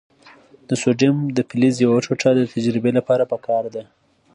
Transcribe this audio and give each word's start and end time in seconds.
د 0.69 0.71
سوډیم 0.81 1.17
د 1.37 1.39
فلز 1.49 1.75
یوه 1.85 1.97
ټوټه 2.05 2.29
د 2.35 2.41
تجربې 2.53 2.91
لپاره 2.97 3.23
پکار 3.31 3.63
ده. 3.75 3.83